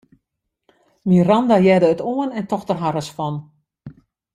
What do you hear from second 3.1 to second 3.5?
fan.